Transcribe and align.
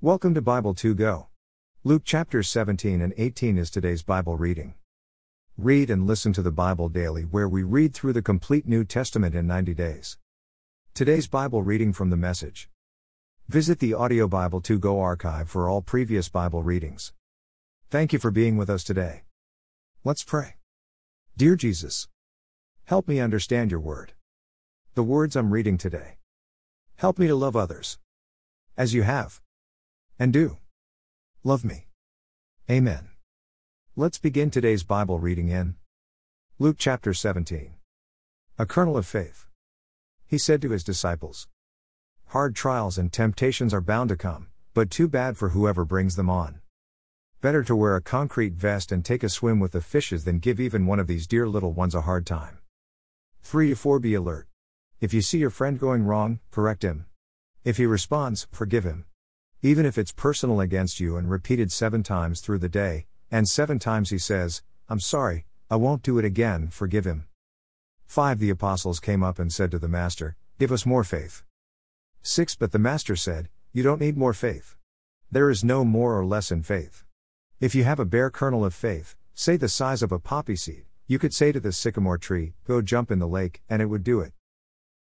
Welcome 0.00 0.32
to 0.34 0.40
Bible 0.40 0.74
2 0.74 0.94
Go. 0.94 1.26
Luke 1.82 2.04
chapters 2.04 2.48
17 2.48 3.00
and 3.00 3.12
18 3.16 3.58
is 3.58 3.68
today's 3.68 4.04
Bible 4.04 4.36
reading. 4.36 4.74
Read 5.56 5.90
and 5.90 6.06
listen 6.06 6.32
to 6.34 6.40
the 6.40 6.52
Bible 6.52 6.88
daily, 6.88 7.22
where 7.22 7.48
we 7.48 7.64
read 7.64 7.94
through 7.94 8.12
the 8.12 8.22
complete 8.22 8.64
New 8.64 8.84
Testament 8.84 9.34
in 9.34 9.48
90 9.48 9.74
days. 9.74 10.16
Today's 10.94 11.26
Bible 11.26 11.64
reading 11.64 11.92
from 11.92 12.10
the 12.10 12.16
message. 12.16 12.70
Visit 13.48 13.80
the 13.80 13.92
Audio 13.92 14.28
Bible 14.28 14.60
2 14.60 14.78
Go 14.78 15.00
archive 15.00 15.50
for 15.50 15.68
all 15.68 15.82
previous 15.82 16.28
Bible 16.28 16.62
readings. 16.62 17.12
Thank 17.90 18.12
you 18.12 18.20
for 18.20 18.30
being 18.30 18.56
with 18.56 18.70
us 18.70 18.84
today. 18.84 19.22
Let's 20.04 20.22
pray. 20.22 20.58
Dear 21.36 21.56
Jesus, 21.56 22.06
help 22.84 23.08
me 23.08 23.18
understand 23.18 23.72
your 23.72 23.80
word. 23.80 24.12
The 24.94 25.02
words 25.02 25.34
I'm 25.34 25.50
reading 25.50 25.76
today. 25.76 26.18
Help 26.94 27.18
me 27.18 27.26
to 27.26 27.34
love 27.34 27.56
others. 27.56 27.98
As 28.76 28.94
you 28.94 29.02
have. 29.02 29.40
And 30.20 30.32
do. 30.32 30.56
Love 31.44 31.64
me. 31.64 31.86
Amen. 32.68 33.10
Let's 33.94 34.18
begin 34.18 34.50
today's 34.50 34.82
Bible 34.82 35.20
reading 35.20 35.48
in 35.48 35.76
Luke 36.58 36.74
chapter 36.76 37.14
17. 37.14 37.74
A 38.58 38.66
kernel 38.66 38.96
of 38.96 39.06
faith. 39.06 39.46
He 40.26 40.36
said 40.36 40.60
to 40.62 40.70
his 40.70 40.82
disciples 40.82 41.46
Hard 42.26 42.56
trials 42.56 42.98
and 42.98 43.12
temptations 43.12 43.72
are 43.72 43.80
bound 43.80 44.08
to 44.08 44.16
come, 44.16 44.48
but 44.74 44.90
too 44.90 45.06
bad 45.06 45.36
for 45.36 45.50
whoever 45.50 45.84
brings 45.84 46.16
them 46.16 46.28
on. 46.28 46.62
Better 47.40 47.62
to 47.62 47.76
wear 47.76 47.94
a 47.94 48.02
concrete 48.02 48.54
vest 48.54 48.90
and 48.90 49.04
take 49.04 49.22
a 49.22 49.28
swim 49.28 49.60
with 49.60 49.70
the 49.70 49.80
fishes 49.80 50.24
than 50.24 50.40
give 50.40 50.58
even 50.58 50.84
one 50.84 50.98
of 50.98 51.06
these 51.06 51.28
dear 51.28 51.48
little 51.48 51.72
ones 51.72 51.94
a 51.94 52.00
hard 52.00 52.26
time. 52.26 52.58
3 53.42 53.68
to 53.68 53.76
4 53.76 54.00
Be 54.00 54.14
alert. 54.14 54.48
If 55.00 55.14
you 55.14 55.22
see 55.22 55.38
your 55.38 55.50
friend 55.50 55.78
going 55.78 56.02
wrong, 56.02 56.40
correct 56.50 56.82
him. 56.82 57.06
If 57.62 57.76
he 57.76 57.86
responds, 57.86 58.48
forgive 58.50 58.82
him. 58.82 59.04
Even 59.60 59.84
if 59.84 59.98
it's 59.98 60.12
personal 60.12 60.60
against 60.60 61.00
you 61.00 61.16
and 61.16 61.28
repeated 61.28 61.72
seven 61.72 62.04
times 62.04 62.40
through 62.40 62.60
the 62.60 62.68
day, 62.68 63.06
and 63.28 63.48
seven 63.48 63.80
times 63.80 64.10
he 64.10 64.18
says, 64.18 64.62
I'm 64.88 65.00
sorry, 65.00 65.46
I 65.68 65.74
won't 65.74 66.04
do 66.04 66.16
it 66.16 66.24
again, 66.24 66.68
forgive 66.68 67.04
him. 67.04 67.26
5. 68.06 68.38
The 68.38 68.50
apostles 68.50 69.00
came 69.00 69.24
up 69.24 69.40
and 69.40 69.52
said 69.52 69.72
to 69.72 69.78
the 69.80 69.88
Master, 69.88 70.36
Give 70.60 70.70
us 70.70 70.86
more 70.86 71.02
faith. 71.02 71.42
6. 72.22 72.54
But 72.54 72.70
the 72.70 72.78
Master 72.78 73.16
said, 73.16 73.48
You 73.72 73.82
don't 73.82 74.00
need 74.00 74.16
more 74.16 74.32
faith. 74.32 74.76
There 75.30 75.50
is 75.50 75.64
no 75.64 75.84
more 75.84 76.16
or 76.16 76.24
less 76.24 76.52
in 76.52 76.62
faith. 76.62 77.04
If 77.58 77.74
you 77.74 77.82
have 77.82 77.98
a 77.98 78.04
bare 78.04 78.30
kernel 78.30 78.64
of 78.64 78.74
faith, 78.74 79.16
say 79.34 79.56
the 79.56 79.68
size 79.68 80.04
of 80.04 80.12
a 80.12 80.20
poppy 80.20 80.54
seed, 80.54 80.84
you 81.08 81.18
could 81.18 81.34
say 81.34 81.50
to 81.50 81.58
the 81.58 81.72
sycamore 81.72 82.16
tree, 82.16 82.54
Go 82.64 82.80
jump 82.80 83.10
in 83.10 83.18
the 83.18 83.26
lake, 83.26 83.60
and 83.68 83.82
it 83.82 83.86
would 83.86 84.04
do 84.04 84.20
it. 84.20 84.32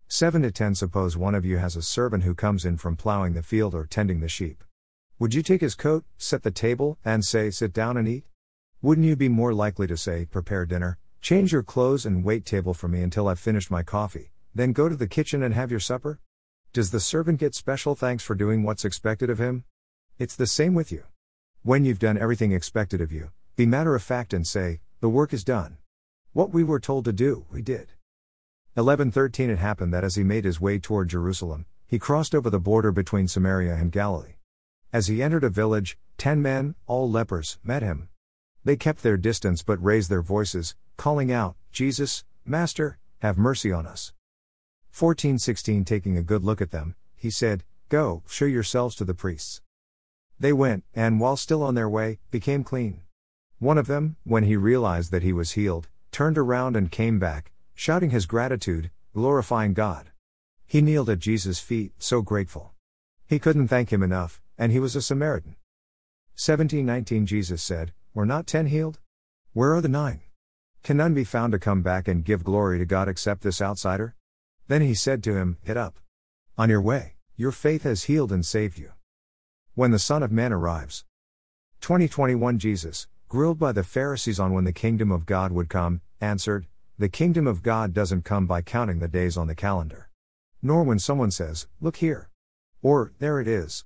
7 0.08 0.44
to 0.44 0.52
10 0.52 0.76
Suppose 0.76 1.18
one 1.18 1.34
of 1.34 1.46
you 1.46 1.58
has 1.58 1.76
a 1.76 1.82
servant 1.82 2.24
who 2.24 2.36
comes 2.36 2.64
in 2.64 2.78
from 2.78 2.96
plowing 2.96 3.34
the 3.34 3.42
field 3.42 3.74
or 3.74 3.88
tending 3.88 4.20
the 4.20 4.30
sheep. 4.30 4.64
Would 5.18 5.34
you 5.34 5.42
take 5.42 5.62
his 5.62 5.74
coat, 5.74 6.06
set 6.16 6.44
the 6.44 6.52
table, 6.52 7.00
and 7.04 7.26
say, 7.26 7.50
Sit 7.50 7.74
down 7.74 7.98
and 7.98 8.08
eat? 8.08 8.26
Wouldn't 8.84 9.08
you 9.08 9.16
be 9.16 9.30
more 9.30 9.52
likely 9.52 9.88
to 9.88 9.98
say, 9.98 10.26
Prepare 10.26 10.68
dinner, 10.68 11.00
change 11.22 11.52
your 11.52 11.64
clothes, 11.64 12.06
and 12.06 12.24
wait 12.24 12.46
table 12.46 12.76
for 12.76 12.88
me 12.88 13.02
until 13.02 13.28
I've 13.28 13.40
finished 13.40 13.72
my 13.72 13.82
coffee, 13.82 14.32
then 14.54 14.74
go 14.74 14.88
to 14.88 14.96
the 14.96 15.08
kitchen 15.08 15.42
and 15.42 15.56
have 15.56 15.72
your 15.72 15.80
supper? 15.80 16.20
Does 16.72 16.92
the 16.92 17.00
servant 17.00 17.40
get 17.40 17.56
special 17.56 17.96
thanks 17.96 18.24
for 18.24 18.36
doing 18.36 18.62
what's 18.62 18.86
expected 18.86 19.32
of 19.32 19.40
him? 19.40 19.66
It's 20.20 20.36
the 20.36 20.46
same 20.46 20.76
with 20.76 20.92
you. 20.92 21.04
When 21.64 21.84
you've 21.84 21.98
done 21.98 22.18
everything 22.18 22.52
expected 22.52 23.02
of 23.02 23.12
you, 23.12 23.32
be 23.56 23.66
matter 23.66 23.96
of 23.96 24.04
fact 24.04 24.34
and 24.34 24.46
say, 24.46 24.82
The 25.00 25.10
work 25.10 25.34
is 25.34 25.44
done. 25.44 25.78
What 26.32 26.52
we 26.52 26.64
were 26.64 26.80
told 26.80 27.06
to 27.06 27.14
do, 27.14 27.48
we 27.50 27.64
did. 27.64 27.94
11:13 28.78 29.50
It 29.50 29.60
happened 29.60 29.94
that 29.94 30.04
as 30.04 30.16
he 30.16 30.24
made 30.26 30.44
his 30.44 30.60
way 30.60 30.80
toward 30.80 31.08
Jerusalem, 31.08 31.66
he 31.88 31.98
crossed 31.98 32.36
over 32.36 32.50
the 32.50 32.60
border 32.60 32.92
between 32.92 33.26
Samaria 33.26 33.74
and 33.74 33.90
Galilee. 33.90 34.36
As 34.92 35.08
he 35.08 35.24
entered 35.24 35.46
a 35.46 35.50
village, 35.50 35.98
ten 36.18 36.42
men, 36.42 36.76
all 36.86 37.10
lepers, 37.10 37.58
met 37.64 37.84
him. 37.84 38.10
They 38.66 38.76
kept 38.76 39.02
their 39.02 39.16
distance 39.16 39.64
but 39.64 39.82
raised 39.82 40.10
their 40.10 40.22
voices, 40.22 40.76
calling 40.98 41.32
out, 41.32 41.56
Jesus, 41.72 42.26
Master, 42.44 42.98
have 43.20 43.38
mercy 43.38 43.72
on 43.72 43.88
us. 43.88 44.12
14:16 44.92 45.86
Taking 45.86 46.18
a 46.18 46.22
good 46.22 46.44
look 46.44 46.62
at 46.62 46.72
them, 46.72 46.96
he 47.16 47.30
said, 47.30 47.64
Go, 47.88 48.24
show 48.28 48.46
yourselves 48.46 48.96
to 48.98 49.06
the 49.06 49.14
priests. 49.14 49.62
They 50.38 50.52
went, 50.52 50.84
and 50.94 51.22
while 51.22 51.38
still 51.38 51.64
on 51.64 51.76
their 51.76 51.88
way, 51.88 52.20
became 52.30 52.66
clean. 52.66 53.04
One 53.60 53.78
of 53.78 53.88
them, 53.88 54.18
when 54.26 54.44
he 54.44 54.58
realized 54.58 55.12
that 55.12 55.24
he 55.24 55.32
was 55.32 55.54
healed, 55.54 55.88
turned 56.12 56.38
around 56.38 56.76
and 56.76 56.92
came 56.92 57.20
back, 57.20 57.54
shouting 57.76 58.10
his 58.10 58.26
gratitude, 58.26 58.90
glorifying 59.14 59.74
God. 59.74 60.10
He 60.66 60.82
kneeled 60.82 61.10
at 61.10 61.20
Jesus' 61.20 61.60
feet, 61.60 61.92
so 62.00 62.22
grateful. 62.22 62.74
He 63.28 63.38
couldn't 63.38 63.68
thank 63.68 63.92
him 63.92 64.02
enough, 64.02 64.42
and 64.58 64.72
he 64.72 64.80
was 64.80 64.96
a 64.96 65.02
Samaritan. 65.02 65.58
1719 66.38 67.26
Jesus 67.26 67.62
said, 67.62 67.94
Were 68.14 68.26
not 68.26 68.48
ten 68.48 68.68
healed? 68.68 69.00
Where 69.54 69.74
are 69.74 69.82
the 69.82 69.90
nine? 69.90 70.22
Can 70.84 70.98
none 70.98 71.14
be 71.14 71.24
found 71.24 71.52
to 71.52 71.60
come 71.60 71.82
back 71.82 72.08
and 72.08 72.24
give 72.24 72.44
glory 72.44 72.78
to 72.80 72.86
God 72.86 73.08
except 73.08 73.42
this 73.42 73.62
outsider? 73.62 74.16
Then 74.68 74.82
he 74.82 74.94
said 74.94 75.24
to 75.24 75.36
him, 75.36 75.58
Get 75.66 75.78
up. 75.78 76.00
On 76.58 76.70
your 76.70 76.82
way, 76.82 77.16
your 77.36 77.52
faith 77.52 77.84
has 77.84 78.04
healed 78.04 78.32
and 78.32 78.46
saved 78.46 78.80
you. 78.80 78.92
When 79.74 79.92
the 79.92 80.00
Son 80.00 80.24
of 80.24 80.32
Man 80.32 80.54
arrives. 80.54 81.04
2021 81.82 82.58
Jesus, 82.58 83.08
grilled 83.28 83.60
by 83.60 83.72
the 83.72 83.84
Pharisees 83.84 84.40
on 84.40 84.54
when 84.54 84.64
the 84.64 84.72
kingdom 84.72 85.12
of 85.12 85.26
God 85.26 85.52
would 85.52 85.70
come, 85.70 86.02
answered, 86.22 86.68
the 86.98 87.10
kingdom 87.10 87.46
of 87.46 87.62
God 87.62 87.94
doesn't 87.94 88.24
come 88.24 88.48
by 88.48 88.62
counting 88.62 89.00
the 89.00 89.10
days 89.10 89.36
on 89.36 89.48
the 89.48 89.56
calendar. 89.56 90.10
Nor 90.62 90.84
when 90.84 90.98
someone 90.98 91.30
says, 91.30 91.68
Look 91.82 91.98
here. 91.98 92.30
Or, 92.82 93.12
There 93.20 93.42
it 93.42 93.50
is. 93.50 93.84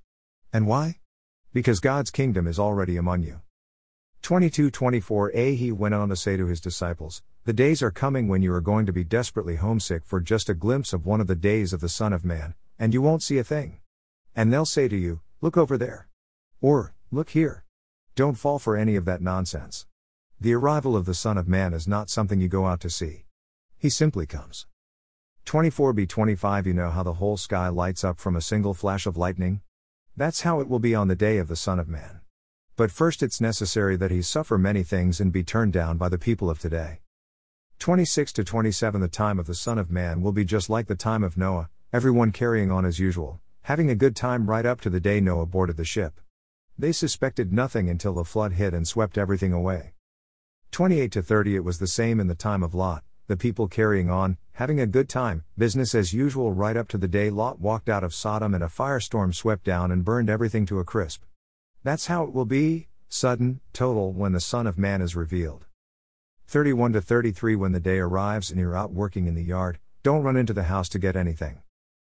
And 0.52 0.68
why? 0.68 1.00
Because 1.52 1.80
God's 1.80 2.12
kingdom 2.12 2.46
is 2.46 2.56
already 2.56 2.96
among 2.96 3.24
you. 3.24 3.40
22:24a 4.22 5.56
He 5.56 5.72
went 5.72 5.94
on 5.94 6.08
to 6.08 6.14
say 6.14 6.36
to 6.36 6.46
his 6.46 6.60
disciples, 6.60 7.22
The 7.46 7.52
days 7.52 7.82
are 7.82 7.90
coming 7.90 8.28
when 8.28 8.42
you 8.42 8.52
are 8.52 8.60
going 8.60 8.86
to 8.86 8.92
be 8.92 9.02
desperately 9.02 9.56
homesick 9.56 10.04
for 10.04 10.20
just 10.20 10.48
a 10.48 10.54
glimpse 10.54 10.92
of 10.92 11.04
one 11.04 11.20
of 11.20 11.26
the 11.26 11.34
days 11.34 11.72
of 11.72 11.80
the 11.80 11.88
Son 11.88 12.12
of 12.12 12.24
Man, 12.24 12.54
and 12.78 12.94
you 12.94 13.02
won't 13.02 13.24
see 13.24 13.38
a 13.38 13.44
thing. 13.44 13.80
And 14.36 14.52
they'll 14.52 14.64
say 14.64 14.86
to 14.86 14.96
you, 14.96 15.20
Look 15.40 15.56
over 15.56 15.76
there. 15.76 16.06
Or, 16.60 16.94
Look 17.10 17.30
here. 17.30 17.64
Don't 18.14 18.38
fall 18.38 18.60
for 18.60 18.76
any 18.76 18.94
of 18.94 19.04
that 19.06 19.20
nonsense. 19.20 19.86
The 20.42 20.54
arrival 20.54 20.96
of 20.96 21.04
the 21.04 21.12
Son 21.12 21.36
of 21.36 21.48
Man 21.48 21.74
is 21.74 21.86
not 21.86 22.08
something 22.08 22.40
you 22.40 22.48
go 22.48 22.64
out 22.64 22.80
to 22.80 22.88
see. 22.88 23.26
He 23.76 23.90
simply 23.90 24.24
comes. 24.24 24.66
24b 25.44 26.08
25 26.08 26.66
You 26.66 26.72
know 26.72 26.88
how 26.88 27.02
the 27.02 27.20
whole 27.20 27.36
sky 27.36 27.68
lights 27.68 28.04
up 28.04 28.18
from 28.18 28.36
a 28.36 28.40
single 28.40 28.72
flash 28.72 29.04
of 29.04 29.18
lightning? 29.18 29.60
That's 30.16 30.40
how 30.40 30.60
it 30.60 30.66
will 30.66 30.78
be 30.78 30.94
on 30.94 31.08
the 31.08 31.14
day 31.14 31.36
of 31.36 31.48
the 31.48 31.56
Son 31.56 31.78
of 31.78 31.90
Man. 31.90 32.22
But 32.74 32.90
first 32.90 33.22
it's 33.22 33.38
necessary 33.38 33.96
that 33.96 34.10
he 34.10 34.22
suffer 34.22 34.56
many 34.56 34.82
things 34.82 35.20
and 35.20 35.30
be 35.30 35.44
turned 35.44 35.74
down 35.74 35.98
by 35.98 36.08
the 36.08 36.16
people 36.16 36.48
of 36.48 36.58
today. 36.58 37.00
26 37.78 38.32
to 38.32 38.42
27 38.42 39.02
The 39.02 39.08
time 39.08 39.38
of 39.38 39.46
the 39.46 39.54
Son 39.54 39.76
of 39.76 39.90
Man 39.90 40.22
will 40.22 40.32
be 40.32 40.46
just 40.46 40.70
like 40.70 40.86
the 40.86 40.94
time 40.94 41.22
of 41.22 41.36
Noah, 41.36 41.68
everyone 41.92 42.32
carrying 42.32 42.70
on 42.70 42.86
as 42.86 42.98
usual, 42.98 43.42
having 43.64 43.90
a 43.90 43.94
good 43.94 44.16
time 44.16 44.48
right 44.48 44.64
up 44.64 44.80
to 44.80 44.88
the 44.88 45.00
day 45.00 45.20
Noah 45.20 45.44
boarded 45.44 45.76
the 45.76 45.84
ship. 45.84 46.18
They 46.78 46.92
suspected 46.92 47.52
nothing 47.52 47.90
until 47.90 48.14
the 48.14 48.24
flood 48.24 48.54
hit 48.54 48.72
and 48.72 48.88
swept 48.88 49.18
everything 49.18 49.52
away. 49.52 49.92
28 50.72 51.10
to 51.10 51.22
30 51.22 51.56
It 51.56 51.64
was 51.64 51.78
the 51.78 51.88
same 51.88 52.20
in 52.20 52.28
the 52.28 52.34
time 52.36 52.62
of 52.62 52.74
Lot, 52.74 53.02
the 53.26 53.36
people 53.36 53.66
carrying 53.66 54.08
on, 54.08 54.38
having 54.52 54.78
a 54.78 54.86
good 54.86 55.08
time, 55.08 55.42
business 55.58 55.96
as 55.96 56.12
usual 56.12 56.52
right 56.52 56.76
up 56.76 56.86
to 56.88 56.98
the 56.98 57.08
day 57.08 57.28
Lot 57.28 57.58
walked 57.58 57.88
out 57.88 58.04
of 58.04 58.14
Sodom 58.14 58.54
and 58.54 58.62
a 58.62 58.68
firestorm 58.68 59.34
swept 59.34 59.64
down 59.64 59.90
and 59.90 60.04
burned 60.04 60.30
everything 60.30 60.64
to 60.66 60.78
a 60.78 60.84
crisp. 60.84 61.24
That's 61.82 62.06
how 62.06 62.22
it 62.22 62.32
will 62.32 62.44
be, 62.44 62.86
sudden, 63.08 63.60
total, 63.72 64.12
when 64.12 64.30
the 64.30 64.40
Son 64.40 64.68
of 64.68 64.78
Man 64.78 65.02
is 65.02 65.16
revealed. 65.16 65.66
31 66.46 66.92
to 66.92 67.00
33 67.00 67.56
When 67.56 67.72
the 67.72 67.80
day 67.80 67.98
arrives 67.98 68.50
and 68.50 68.60
you're 68.60 68.76
out 68.76 68.92
working 68.92 69.26
in 69.26 69.34
the 69.34 69.42
yard, 69.42 69.80
don't 70.04 70.22
run 70.22 70.36
into 70.36 70.52
the 70.52 70.64
house 70.64 70.88
to 70.90 71.00
get 71.00 71.16
anything. 71.16 71.62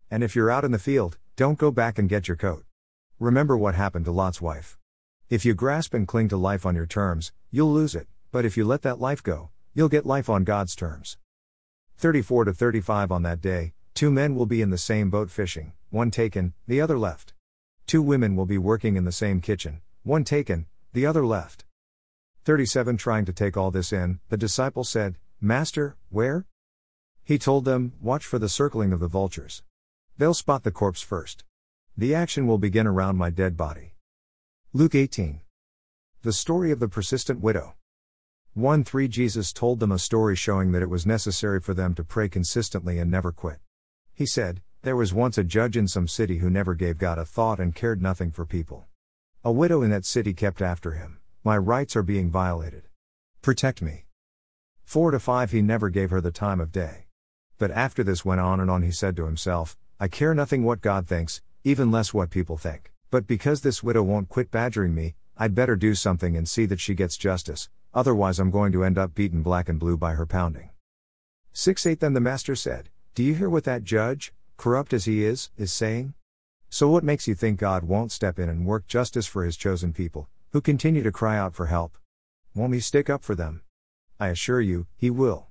And 0.09 0.23
if 0.23 0.37
you're 0.37 0.53
out 0.53 0.65
in 0.65 0.71
the 0.71 0.79
field, 0.79 1.19
don't 1.35 1.59
go 1.59 1.73
back 1.73 1.99
and 1.99 2.09
get 2.09 2.29
your 2.29 2.37
coat. 2.37 2.65
Remember 3.19 3.57
what 3.57 3.75
happened 3.75 4.05
to 4.05 4.13
Lot's 4.13 4.41
wife. 4.41 4.79
If 5.29 5.45
you 5.45 5.53
grasp 5.53 5.95
and 5.95 6.07
cling 6.07 6.29
to 6.29 6.37
life 6.37 6.65
on 6.65 6.77
your 6.77 6.87
terms, 6.87 7.33
you'll 7.51 7.73
lose 7.73 7.97
it 7.97 8.07
but 8.33 8.47
if 8.47 8.57
you 8.57 8.65
let 8.65 8.81
that 8.81 8.99
life 8.99 9.23
go, 9.23 9.51
you'll 9.75 9.91
get 9.91 10.07
life 10.07 10.31
on 10.31 10.43
God's 10.43 10.75
terms. 10.75 11.19
34 11.99 12.47
to 12.47 12.55
35 12.55 13.13
On 13.13 13.23
that 13.23 13.43
day, 13.43 13.75
two 13.93 14.11
men 14.11 14.35
will 14.35 14.47
be 14.47 14.63
in 14.63 14.71
the 14.71 14.79
same 14.79 15.11
boat 15.11 15.31
fishing, 15.31 15.75
one 15.91 16.11
taken, 16.11 16.55
the 16.67 16.81
other 16.81 16.99
left. 16.99 17.35
Two 17.87 18.01
women 18.01 18.35
will 18.35 18.47
be 18.47 18.57
working 18.57 18.97
in 18.97 19.05
the 19.05 19.13
same 19.13 19.43
kitchen, 19.43 19.83
one 20.03 20.25
taken, 20.25 20.67
the 20.95 21.05
other 21.05 21.27
left. 21.27 21.67
37 22.45 22.97
Trying 22.97 23.27
to 23.27 23.35
take 23.35 23.57
all 23.57 23.71
this 23.71 23.93
in, 23.93 24.19
the 24.31 24.39
disciple 24.39 24.83
said, 24.83 25.19
Master, 25.39 25.97
where? 26.09 26.47
He 27.23 27.39
told 27.39 27.67
them, 27.67 27.93
Watch 28.01 28.25
for 28.25 28.39
the 28.39 28.49
circling 28.49 28.95
of 28.95 29.01
the 29.01 29.09
vultures. 29.09 29.63
They'll 30.17 30.35
spot 30.35 30.63
the 30.63 30.71
corpse 30.71 31.03
first. 31.03 31.45
The 31.99 32.15
action 32.15 32.47
will 32.47 32.59
begin 32.59 32.87
around 32.87 33.19
my 33.19 33.29
dead 33.29 33.59
body. 33.59 33.93
Luke 34.73 34.95
18. 34.95 35.43
The 36.23 36.33
story 36.33 36.71
of 36.71 36.81
the 36.81 36.89
persistent 36.89 37.41
widow. 37.41 37.75
1 38.55 38.85
3 38.85 39.09
Jesus 39.09 39.51
told 39.51 39.81
them 39.81 39.91
a 39.91 39.99
story 39.99 40.37
showing 40.37 40.73
that 40.73 40.83
it 40.83 40.91
was 40.91 41.07
necessary 41.07 41.59
for 41.59 41.73
them 41.73 41.95
to 41.95 42.05
pray 42.05 42.29
consistently 42.29 42.99
and 42.99 43.11
never 43.11 43.33
quit. 43.33 43.61
He 44.13 44.27
said, 44.27 44.61
There 44.83 44.95
was 44.95 45.15
once 45.15 45.39
a 45.39 45.43
judge 45.43 45.75
in 45.75 45.89
some 45.89 46.07
city 46.07 46.37
who 46.37 46.51
never 46.51 46.75
gave 46.75 46.99
God 46.99 47.17
a 47.17 47.25
thought 47.25 47.59
and 47.59 47.75
cared 47.75 48.03
nothing 48.03 48.31
for 48.31 48.45
people. 48.45 48.85
A 49.43 49.51
widow 49.51 49.81
in 49.81 49.89
that 49.89 50.05
city 50.05 50.35
kept 50.35 50.61
after 50.61 50.91
him, 50.91 51.19
My 51.43 51.57
rights 51.57 51.97
are 51.97 52.03
being 52.03 52.31
violated. 52.31 52.83
Protect 53.41 53.81
me. 53.81 54.05
4 54.85 55.13
to 55.13 55.19
5 55.19 55.51
He 55.51 55.63
never 55.63 55.89
gave 55.89 56.11
her 56.11 56.21
the 56.21 56.31
time 56.31 56.61
of 56.61 56.73
day. 56.73 57.07
But 57.57 57.71
after 57.71 58.05
this 58.05 58.23
went 58.23 58.43
on 58.43 58.61
and 58.61 58.71
on, 58.71 58.83
he 58.83 58.93
said 58.93 59.17
to 59.17 59.25
himself, 59.25 59.79
I 59.99 60.09
care 60.09 60.35
nothing 60.35 60.63
what 60.63 60.83
God 60.83 61.09
thinks, 61.09 61.41
even 61.65 61.91
less 61.91 62.13
what 62.13 62.29
people 62.29 62.59
think. 62.59 62.93
But 63.11 63.27
because 63.27 63.63
this 63.63 63.83
widow 63.83 64.03
won't 64.03 64.29
quit 64.29 64.51
badgering 64.51 64.95
me, 64.95 65.15
I'd 65.39 65.55
better 65.55 65.75
do 65.75 65.95
something 65.95 66.37
and 66.37 66.47
see 66.47 66.67
that 66.67 66.81
she 66.81 66.95
gets 66.95 67.17
justice, 67.17 67.71
otherwise, 67.95 68.39
I'm 68.39 68.51
going 68.51 68.73
to 68.73 68.85
end 68.85 68.99
up 68.99 69.15
beaten 69.15 69.43
black 69.43 69.69
and 69.69 69.79
blue 69.79 69.97
by 69.97 70.13
her 70.13 70.27
pounding. 70.27 70.71
6 71.53 71.87
8 71.87 72.01
Then 72.01 72.15
the 72.15 72.21
master 72.21 72.55
said, 72.55 72.89
Do 73.15 73.23
you 73.23 73.35
hear 73.35 73.51
what 73.51 73.65
that 73.65 73.85
judge, 73.85 74.33
corrupt 74.57 74.93
as 74.93 75.05
he 75.05 75.25
is, 75.25 75.51
is 75.57 75.73
saying? 75.73 76.15
So 76.71 76.89
what 76.89 77.05
makes 77.05 77.29
you 77.29 77.35
think 77.35 77.61
God 77.61 77.85
won't 77.85 78.13
step 78.13 78.39
in 78.39 78.49
and 78.49 78.65
work 78.65 78.87
justice 78.87 79.27
for 79.27 79.45
his 79.45 79.59
chosen 79.59 79.93
people, 79.93 80.29
who 80.53 80.63
continue 80.63 81.03
to 81.03 81.13
cry 81.13 81.37
out 81.37 81.55
for 81.55 81.67
help? 81.67 81.99
Won't 82.55 82.73
he 82.73 82.81
stick 82.81 83.11
up 83.11 83.23
for 83.23 83.35
them? 83.35 83.61
I 84.19 84.29
assure 84.29 84.61
you, 84.61 84.87
he 84.97 85.11
will. 85.11 85.49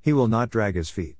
He 0.00 0.12
will 0.12 0.28
not 0.28 0.50
drag 0.50 0.76
his 0.76 0.88
feet. 0.88 1.16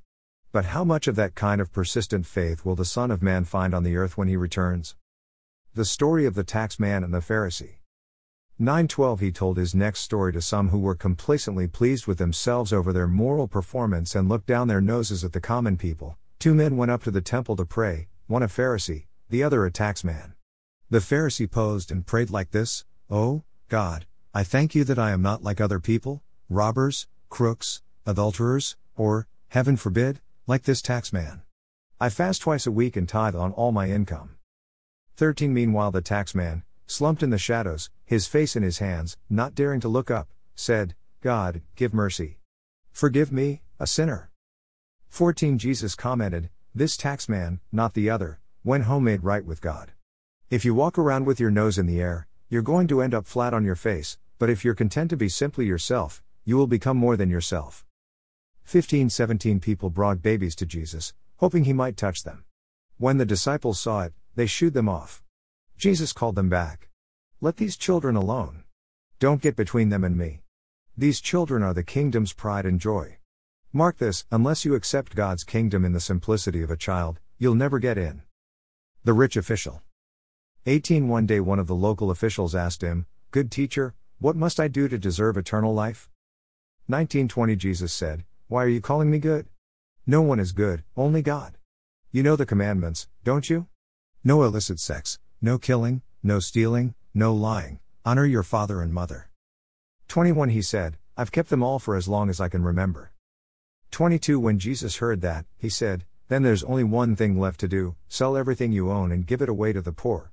But 0.53 0.67
how 0.67 0.85
much 0.85 1.09
of 1.09 1.17
that 1.17 1.35
kind 1.35 1.61
of 1.61 1.73
persistent 1.73 2.27
faith 2.27 2.65
will 2.65 2.77
the 2.77 2.85
Son 2.85 3.11
of 3.11 3.23
Man 3.23 3.45
find 3.45 3.75
on 3.75 3.83
the 3.83 3.97
earth 3.97 4.17
when 4.17 4.29
he 4.29 4.37
returns? 4.37 4.95
The 5.75 5.85
story 5.85 6.27
of 6.27 6.35
the 6.35 6.45
tax 6.45 6.79
man 6.79 7.03
and 7.03 7.13
the 7.13 7.19
Pharisee. 7.19 7.80
912 8.63 9.21
He 9.21 9.33
told 9.33 9.57
his 9.57 9.75
next 9.75 10.01
story 10.01 10.35
to 10.35 10.43
some 10.43 10.69
who 10.69 10.81
were 10.81 10.95
complacently 10.95 11.67
pleased 11.67 12.07
with 12.07 12.19
themselves 12.19 12.75
over 12.75 12.93
their 12.93 13.09
moral 13.09 13.49
performance 13.49 14.15
and 14.15 14.29
looked 14.29 14.47
down 14.47 14.69
their 14.69 14.83
noses 14.83 15.25
at 15.25 15.33
the 15.33 15.41
common 15.41 15.79
people. 15.79 16.19
Two 16.39 16.55
men 16.55 16.77
went 16.77 16.91
up 16.91 17.03
to 17.05 17.11
the 17.11 17.23
temple 17.23 17.57
to 17.57 17.65
pray, 17.65 18.09
one 18.27 18.43
a 18.43 18.49
Pharisee, 18.49 19.07
the 19.31 19.43
other 19.43 19.65
a 19.65 19.71
tax 19.71 20.05
man. 20.05 20.35
The 20.91 20.99
Pharisee 20.99 21.51
posed 21.51 21.91
and 21.91 22.05
prayed 22.05 22.29
like 22.29 22.51
this 22.51 22.85
Oh, 23.09 23.45
God, 23.71 24.05
I 24.35 24.45
thank 24.45 24.75
you 24.75 24.85
that 24.85 24.99
I 24.99 25.13
am 25.13 25.23
not 25.23 25.43
like 25.43 25.59
other 25.59 25.81
people, 25.81 26.23
robbers, 26.51 27.07
crooks, 27.31 27.81
adulterers, 28.05 28.77
or, 28.95 29.27
heaven 29.49 29.79
forbid, 29.79 30.21
like 30.47 30.65
this 30.65 30.83
tax 30.83 31.15
man. 31.15 31.41
I 31.99 32.11
fast 32.11 32.43
twice 32.43 32.67
a 32.67 32.71
week 32.71 32.95
and 32.95 33.09
tithe 33.09 33.35
on 33.35 33.53
all 33.53 33.73
my 33.73 33.89
income. 33.89 34.37
13 35.17 35.55
Meanwhile, 35.55 35.93
the 35.93 36.03
tax 36.03 36.35
man, 36.35 36.63
slumped 36.91 37.23
in 37.23 37.31
the 37.31 37.39
shadows, 37.39 37.89
his 38.05 38.27
face 38.27 38.57
in 38.57 38.65
his 38.65 38.79
hands, 38.79 39.17
not 39.31 39.55
daring 39.55 39.79
to 39.79 39.87
look 39.87 40.11
up, 40.11 40.29
said, 40.57 40.97
God, 41.21 41.63
give 41.77 41.95
mercy. 41.95 42.39
Forgive 42.91 43.31
me, 43.31 43.63
a 43.79 43.87
sinner. 43.87 44.33
14 45.09 45.57
Jesus 45.57 45.95
commented, 45.95 46.51
This 46.75 46.97
tax 46.97 47.29
man, 47.29 47.61
not 47.71 47.95
the 47.95 48.11
other, 48.11 48.41
went 48.65 48.85
home 48.85 49.05
made 49.05 49.23
right 49.23 49.45
with 49.45 49.61
God. 49.61 49.93
If 50.51 50.65
you 50.65 50.75
walk 50.75 50.99
around 50.99 51.27
with 51.27 51.39
your 51.39 51.53
nose 51.53 51.79
in 51.79 51.87
the 51.87 52.01
air, 52.01 52.27
you're 52.49 52.61
going 52.61 52.89
to 52.89 53.03
end 53.03 53.15
up 53.15 53.25
flat 53.25 53.55
on 53.55 53.65
your 53.65 53.77
face, 53.77 54.19
but 54.41 54.51
if 54.51 54.65
you're 54.65 54.75
content 54.75 55.11
to 55.11 55.17
be 55.17 55.29
simply 55.29 55.67
yourself, 55.67 56.25
you 56.45 56.57
will 56.57 56.67
become 56.67 56.97
more 56.97 57.17
than 57.17 57.31
yourself. 57.31 57.85
15 58.65 59.11
17 59.11 59.61
people 59.61 59.91
brought 59.91 60.23
babies 60.23 60.57
to 60.57 60.67
Jesus, 60.67 61.15
hoping 61.37 61.65
he 61.65 61.73
might 61.73 61.97
touch 61.97 62.25
them. 62.25 62.45
When 62.99 63.19
the 63.19 63.25
disciples 63.25 63.79
saw 63.79 64.03
it, 64.03 64.13
they 64.35 64.47
shooed 64.47 64.75
them 64.75 64.89
off. 64.89 65.23
Jesus 65.81 66.13
called 66.13 66.35
them 66.37 66.51
back. 66.51 66.91
Let 67.41 67.57
these 67.57 67.79
children 67.79 68.15
alone. 68.15 68.65
Don't 69.19 69.41
get 69.41 69.57
between 69.57 69.89
them 69.89 70.05
and 70.05 70.15
me. 70.15 70.43
These 70.95 71.23
children 71.23 71.63
are 71.63 71.73
the 71.73 71.83
kingdom's 71.83 72.35
pride 72.35 72.67
and 72.67 72.79
joy. 72.79 73.17
Mark 73.73 73.97
this 73.97 74.27
unless 74.31 74.67
you 74.67 74.75
accept 74.75 75.17
God's 75.17 75.43
kingdom 75.43 75.87
in 75.87 75.95
the 75.95 75.99
simplicity 75.99 76.63
of 76.63 76.71
a 76.71 76.77
child, 76.77 77.19
you'll 77.39 77.55
never 77.55 77.79
get 77.79 77.97
in. 77.97 78.21
The 79.05 79.15
rich 79.15 79.39
official. 79.39 79.81
18 80.67 81.09
One 81.09 81.25
day 81.25 81.41
one 81.41 81.59
of 81.59 81.67
the 81.67 81.75
local 81.75 82.11
officials 82.11 82.55
asked 82.55 82.83
him, 82.83 83.07
Good 83.31 83.51
teacher, 83.51 83.95
what 84.19 84.37
must 84.37 84.61
I 84.61 84.69
do 84.69 84.87
to 84.87 84.99
deserve 84.99 85.39
eternal 85.39 85.73
life? 85.73 86.11
1920 86.89 87.57
Jesus 87.57 87.91
said, 87.91 88.27
why 88.49 88.65
are 88.65 88.69
you 88.69 88.81
calling 88.81 89.11
me 89.11 89.19
good? 89.19 89.47
No 90.07 90.21
one 90.23 90.41
is 90.41 90.51
good, 90.51 90.83
only 90.97 91.23
God. 91.23 91.57
You 92.11 92.23
know 92.23 92.35
the 92.35 92.45
commandments, 92.45 93.07
don't 93.23 93.49
you? 93.49 93.69
No 94.25 94.43
illicit 94.43 94.81
sex, 94.81 95.21
no 95.43 95.57
killing, 95.57 96.03
no 96.23 96.39
stealing, 96.39 96.95
no 97.15 97.35
lying, 97.35 97.81
honor 98.05 98.27
your 98.27 98.43
father 98.43 98.83
and 98.83 98.93
mother. 98.93 99.31
21 100.09 100.51
He 100.51 100.61
said, 100.61 100.99
I've 101.17 101.33
kept 101.33 101.49
them 101.49 101.63
all 101.63 101.79
for 101.79 101.97
as 101.97 102.07
long 102.07 102.29
as 102.29 102.41
I 102.41 102.51
can 102.51 102.63
remember. 102.63 103.13
22 103.91 104.39
When 104.39 104.59
Jesus 104.59 104.97
heard 104.97 105.23
that, 105.23 105.47
he 105.57 105.71
said, 105.71 106.05
Then 106.29 106.43
there's 106.43 106.63
only 106.65 106.85
one 106.85 107.17
thing 107.17 107.41
left 107.41 107.59
to 107.61 107.69
do 107.69 107.97
sell 108.09 108.37
everything 108.37 108.71
you 108.71 108.91
own 108.91 109.11
and 109.11 109.27
give 109.27 109.41
it 109.41 109.49
away 109.49 109.73
to 109.73 109.81
the 109.81 109.93
poor. 109.93 110.31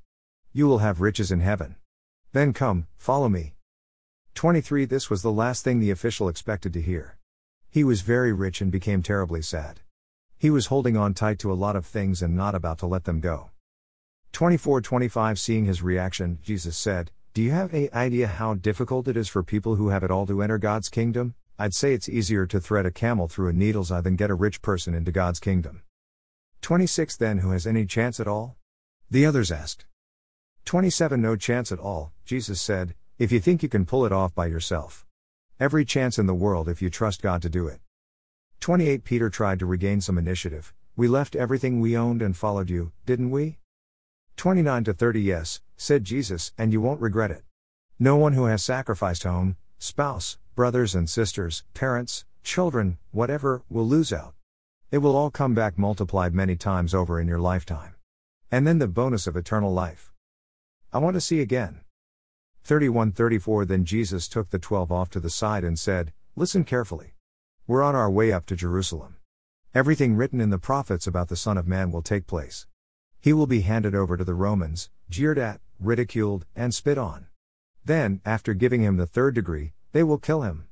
You 0.51 0.67
will 0.67 0.79
have 0.79 0.99
riches 0.99 1.31
in 1.31 1.39
heaven. 1.39 1.77
Then 2.33 2.51
come, 2.51 2.87
follow 2.97 3.29
me. 3.29 3.53
23 4.35 4.83
This 4.83 5.09
was 5.09 5.21
the 5.21 5.31
last 5.31 5.63
thing 5.63 5.79
the 5.79 5.91
official 5.91 6.27
expected 6.27 6.73
to 6.73 6.81
hear. 6.81 7.17
He 7.69 7.85
was 7.85 8.01
very 8.01 8.33
rich 8.33 8.59
and 8.59 8.71
became 8.71 9.01
terribly 9.01 9.41
sad. 9.41 9.79
He 10.37 10.49
was 10.49 10.65
holding 10.65 10.97
on 10.97 11.13
tight 11.13 11.39
to 11.39 11.51
a 11.51 11.55
lot 11.55 11.77
of 11.77 11.85
things 11.85 12.21
and 12.21 12.35
not 12.35 12.55
about 12.55 12.79
to 12.79 12.87
let 12.87 13.05
them 13.05 13.21
go. 13.21 13.51
24 14.31 14.81
25 14.81 15.39
Seeing 15.39 15.65
his 15.65 15.81
reaction, 15.81 16.39
Jesus 16.41 16.77
said, 16.77 17.11
Do 17.33 17.41
you 17.41 17.51
have 17.51 17.73
any 17.73 17.91
idea 17.91 18.27
how 18.27 18.53
difficult 18.53 19.07
it 19.07 19.17
is 19.17 19.27
for 19.27 19.43
people 19.43 19.75
who 19.75 19.89
have 19.89 20.03
it 20.03 20.11
all 20.11 20.25
to 20.27 20.41
enter 20.41 20.57
God's 20.57 20.89
kingdom? 20.89 21.35
I'd 21.59 21.73
say 21.73 21.93
it's 21.93 22.07
easier 22.07 22.45
to 22.45 22.59
thread 22.59 22.85
a 22.85 22.91
camel 22.91 23.27
through 23.27 23.49
a 23.49 23.53
needle's 23.53 23.91
eye 23.91 24.01
than 24.01 24.15
get 24.15 24.29
a 24.29 24.35
rich 24.35 24.61
person 24.61 24.93
into 24.93 25.11
God's 25.11 25.39
kingdom. 25.39 25.81
26 26.61 27.17
Then 27.17 27.39
who 27.39 27.51
has 27.51 27.65
any 27.65 27.85
chance 27.85 28.19
at 28.19 28.27
all? 28.27 28.57
The 29.09 29.25
others 29.25 29.51
asked. 29.51 29.85
27 30.65 31.21
No 31.21 31.35
chance 31.35 31.71
at 31.71 31.79
all, 31.79 32.11
Jesus 32.25 32.61
said, 32.61 32.93
if 33.17 33.31
you 33.31 33.39
think 33.39 33.63
you 33.63 33.69
can 33.69 33.85
pull 33.85 34.05
it 34.05 34.11
off 34.11 34.35
by 34.35 34.45
yourself. 34.45 35.03
Every 35.59 35.85
chance 35.85 36.19
in 36.19 36.27
the 36.27 36.35
world 36.35 36.69
if 36.69 36.83
you 36.83 36.91
trust 36.91 37.23
God 37.23 37.41
to 37.41 37.49
do 37.49 37.67
it. 37.67 37.79
28 38.59 39.03
Peter 39.03 39.29
tried 39.31 39.57
to 39.57 39.65
regain 39.65 40.01
some 40.01 40.19
initiative. 40.19 40.73
We 40.95 41.07
left 41.07 41.35
everything 41.35 41.79
we 41.79 41.97
owned 41.97 42.21
and 42.21 42.37
followed 42.37 42.69
you, 42.69 42.91
didn't 43.07 43.31
we? 43.31 43.57
29 44.37 44.83
to 44.83 44.93
30 44.93 45.19
Yes, 45.19 45.61
said 45.77 46.03
Jesus, 46.03 46.53
and 46.59 46.71
you 46.71 46.79
won't 46.79 47.01
regret 47.01 47.31
it. 47.31 47.41
No 47.97 48.15
one 48.17 48.33
who 48.33 48.45
has 48.45 48.63
sacrificed 48.63 49.23
home, 49.23 49.57
spouse, 49.79 50.37
brothers 50.53 50.93
and 50.93 51.09
sisters, 51.09 51.63
parents, 51.73 52.23
children, 52.43 52.99
whatever, 53.09 53.63
will 53.67 53.87
lose 53.87 54.13
out. 54.13 54.35
It 54.91 54.99
will 54.99 55.15
all 55.15 55.31
come 55.31 55.55
back 55.55 55.79
multiplied 55.79 56.35
many 56.35 56.55
times 56.55 56.93
over 56.93 57.19
in 57.19 57.27
your 57.27 57.39
lifetime. 57.39 57.95
And 58.51 58.67
then 58.67 58.77
the 58.77 58.87
bonus 58.87 59.25
of 59.25 59.35
eternal 59.35 59.73
life. 59.73 60.13
I 60.93 60.99
want 60.99 61.15
to 61.15 61.21
see 61.21 61.41
again. 61.41 61.81
31 62.63 63.13
34 63.13 63.65
Then 63.65 63.85
Jesus 63.85 64.27
took 64.27 64.51
the 64.51 64.59
twelve 64.59 64.91
off 64.91 65.09
to 65.09 65.19
the 65.19 65.31
side 65.31 65.63
and 65.63 65.79
said, 65.79 66.13
Listen 66.35 66.63
carefully. 66.63 67.15
We're 67.65 67.81
on 67.81 67.95
our 67.95 68.09
way 68.09 68.31
up 68.31 68.45
to 68.45 68.55
Jerusalem. 68.55 69.15
Everything 69.73 70.15
written 70.15 70.39
in 70.39 70.51
the 70.51 70.59
prophets 70.59 71.07
about 71.07 71.27
the 71.27 71.35
Son 71.35 71.57
of 71.57 71.67
Man 71.67 71.91
will 71.91 72.03
take 72.03 72.27
place. 72.27 72.67
He 73.27 73.33
will 73.33 73.45
be 73.45 73.59
handed 73.59 73.93
over 73.93 74.15
to 74.15 74.23
the 74.23 74.33
Romans, 74.33 74.89
jeered 75.09 75.37
at, 75.37 75.59
ridiculed, 75.81 76.45
and 76.55 76.73
spit 76.73 76.97
on. 76.97 77.27
Then, 77.83 78.21
after 78.23 78.53
giving 78.53 78.83
him 78.83 78.95
the 78.95 79.05
third 79.05 79.35
degree, 79.35 79.73
they 79.91 80.01
will 80.01 80.17
kill 80.17 80.43
him. 80.43 80.69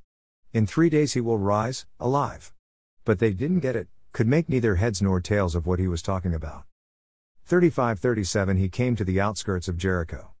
In 0.54 0.66
three 0.66 0.88
days 0.88 1.12
he 1.12 1.20
will 1.20 1.36
rise, 1.36 1.84
alive. 2.00 2.54
But 3.04 3.18
they 3.18 3.34
didn't 3.34 3.60
get 3.60 3.76
it, 3.76 3.88
could 4.12 4.26
make 4.26 4.48
neither 4.48 4.76
heads 4.76 5.02
nor 5.02 5.20
tails 5.20 5.54
of 5.54 5.66
what 5.66 5.78
he 5.78 5.86
was 5.86 6.00
talking 6.00 6.32
about. 6.32 6.64
35 7.44 8.00
37 8.00 8.56
He 8.56 8.70
came 8.70 8.96
to 8.96 9.04
the 9.04 9.20
outskirts 9.20 9.68
of 9.68 9.76
Jericho. 9.76 10.32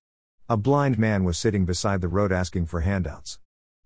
A 0.48 0.56
blind 0.56 0.98
man 0.98 1.22
was 1.22 1.36
sitting 1.36 1.66
beside 1.66 2.00
the 2.00 2.08
road 2.08 2.32
asking 2.32 2.64
for 2.64 2.80
handouts. 2.80 3.40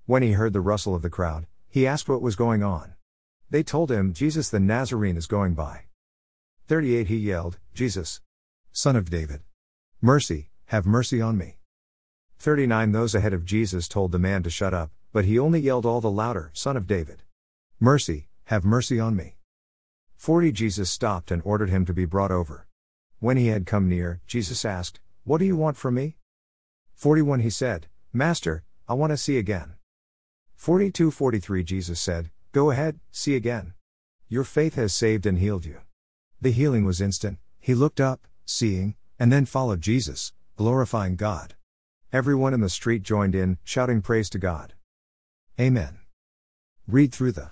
When 0.06 0.22
he 0.22 0.34
heard 0.34 0.52
the 0.52 0.60
rustle 0.60 0.94
of 0.94 1.02
the 1.02 1.10
crowd, 1.10 1.48
he 1.68 1.84
asked 1.84 2.08
what 2.08 2.22
was 2.22 2.36
going 2.36 2.62
on. 2.62 2.94
They 3.50 3.64
told 3.64 3.90
him, 3.90 4.12
Jesus 4.12 4.50
the 4.50 4.60
Nazarene 4.60 5.16
is 5.16 5.26
going 5.26 5.54
by. 5.54 5.86
38 6.70 7.08
He 7.08 7.16
yelled, 7.16 7.58
Jesus, 7.74 8.20
Son 8.70 8.94
of 8.94 9.10
David, 9.10 9.40
mercy, 10.00 10.50
have 10.66 10.86
mercy 10.86 11.20
on 11.20 11.36
me. 11.36 11.58
39 12.38 12.92
Those 12.92 13.12
ahead 13.12 13.32
of 13.32 13.44
Jesus 13.44 13.88
told 13.88 14.12
the 14.12 14.20
man 14.20 14.44
to 14.44 14.50
shut 14.50 14.72
up, 14.72 14.92
but 15.12 15.24
he 15.24 15.36
only 15.36 15.58
yelled 15.58 15.84
all 15.84 16.00
the 16.00 16.08
louder, 16.08 16.52
Son 16.54 16.76
of 16.76 16.86
David, 16.86 17.24
mercy, 17.80 18.28
have 18.44 18.64
mercy 18.64 19.00
on 19.00 19.16
me. 19.16 19.34
40 20.14 20.52
Jesus 20.52 20.88
stopped 20.88 21.32
and 21.32 21.42
ordered 21.44 21.70
him 21.70 21.84
to 21.86 21.92
be 21.92 22.04
brought 22.04 22.30
over. 22.30 22.68
When 23.18 23.36
he 23.36 23.48
had 23.48 23.66
come 23.66 23.88
near, 23.88 24.20
Jesus 24.28 24.64
asked, 24.64 25.00
What 25.24 25.38
do 25.38 25.46
you 25.46 25.56
want 25.56 25.76
from 25.76 25.94
me? 25.94 26.18
41 26.94 27.40
He 27.40 27.50
said, 27.50 27.88
Master, 28.12 28.62
I 28.88 28.94
want 28.94 29.10
to 29.10 29.16
see 29.16 29.38
again. 29.38 29.74
42 30.54 31.10
43 31.10 31.64
Jesus 31.64 32.00
said, 32.00 32.30
Go 32.52 32.70
ahead, 32.70 33.00
see 33.10 33.34
again. 33.34 33.74
Your 34.28 34.44
faith 34.44 34.76
has 34.76 34.94
saved 34.94 35.26
and 35.26 35.36
healed 35.36 35.64
you. 35.64 35.80
The 36.42 36.52
healing 36.52 36.84
was 36.84 37.00
instant, 37.02 37.38
he 37.58 37.74
looked 37.74 38.00
up, 38.00 38.26
seeing, 38.46 38.94
and 39.18 39.30
then 39.30 39.44
followed 39.44 39.82
Jesus, 39.82 40.32
glorifying 40.56 41.16
God. 41.16 41.54
Everyone 42.12 42.54
in 42.54 42.60
the 42.60 42.70
street 42.70 43.02
joined 43.02 43.34
in, 43.34 43.58
shouting 43.62 44.00
praise 44.00 44.30
to 44.30 44.38
God. 44.38 44.72
Amen. 45.60 45.98
Read 46.88 47.12
through 47.12 47.32
the 47.32 47.50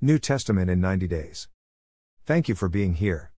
New 0.00 0.18
Testament 0.18 0.70
in 0.70 0.80
90 0.80 1.08
days. 1.08 1.48
Thank 2.24 2.48
you 2.48 2.54
for 2.54 2.68
being 2.68 2.94
here. 2.94 3.32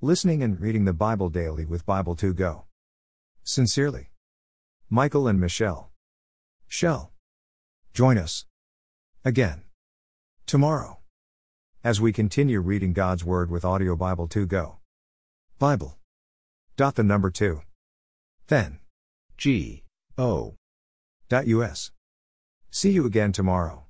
Listening 0.00 0.44
and 0.44 0.60
reading 0.60 0.84
the 0.84 0.92
Bible 0.92 1.28
daily 1.28 1.64
with 1.64 1.84
Bible2Go. 1.84 2.64
Sincerely. 3.42 4.10
Michael 4.88 5.26
and 5.26 5.40
Michelle. 5.40 5.90
Shell. 6.68 7.12
Join 7.92 8.16
us. 8.16 8.46
Again. 9.24 9.62
Tomorrow. 10.46 10.97
As 11.84 12.00
we 12.00 12.12
continue 12.12 12.58
reading 12.58 12.92
God's 12.92 13.24
Word 13.24 13.52
with 13.52 13.64
Audio 13.64 13.94
Bible 13.94 14.26
2 14.26 14.46
Go. 14.46 14.78
Bible. 15.60 15.96
Dot 16.76 16.96
the 16.96 17.04
number 17.04 17.30
2. 17.30 17.60
Then. 18.48 18.80
G. 19.36 19.84
O. 20.18 20.56
Dot 21.28 21.46
US. 21.46 21.92
See 22.72 22.90
you 22.90 23.06
again 23.06 23.30
tomorrow. 23.30 23.84